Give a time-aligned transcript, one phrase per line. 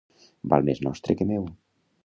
[0.53, 1.47] Val més nostre que meu.